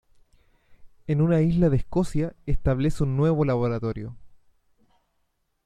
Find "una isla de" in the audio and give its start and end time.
1.21-1.77